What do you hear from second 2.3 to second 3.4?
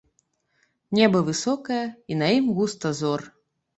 ім густа зор.